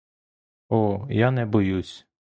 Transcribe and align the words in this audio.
О, 0.69 1.05
я 1.11 1.29
не 1.31 1.45
боюсь. 1.45 2.07